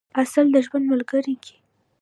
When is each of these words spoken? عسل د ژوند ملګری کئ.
عسل 0.19 0.45
د 0.53 0.55
ژوند 0.65 0.85
ملګری 0.91 1.35
کئ. 1.43 1.55